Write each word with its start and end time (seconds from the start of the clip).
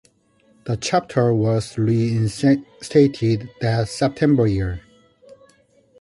The 0.63 0.77
chapter 0.77 1.31
was 1.31 1.77
reinstated 1.77 3.51
that 3.59 3.87
September 3.87 4.47
year. 4.47 4.81